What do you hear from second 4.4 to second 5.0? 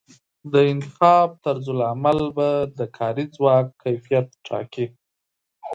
ټاکي.